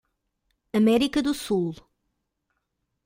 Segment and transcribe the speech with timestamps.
[0.73, 1.75] América do Sul.